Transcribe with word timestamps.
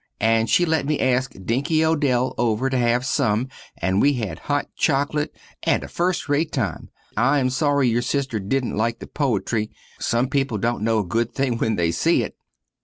And 0.19 0.49
she 0.49 0.65
let 0.65 0.87
me 0.87 0.99
ask 0.99 1.31
Dinky 1.45 1.85
Odell 1.85 2.33
over 2.39 2.71
to 2.71 2.77
have 2.79 3.05
some 3.05 3.49
and 3.77 4.01
we 4.01 4.13
had 4.13 4.39
hot 4.49 4.67
chocolate 4.75 5.37
and 5.61 5.83
a 5.83 5.87
fust 5.87 6.27
rate 6.27 6.51
time. 6.51 6.89
I 7.15 7.37
am 7.37 7.51
sorry 7.51 7.87
your 7.87 8.01
sister 8.01 8.39
dident 8.39 8.75
like 8.77 8.97
the 8.97 9.05
poitry. 9.05 9.69
Some 9.99 10.27
peeple 10.27 10.57
dont 10.57 10.81
no 10.81 10.97
a 11.01 11.05
good 11.05 11.35
thing 11.35 11.59
when 11.59 11.75
they 11.75 11.91
see 11.91 12.23
it. 12.23 12.35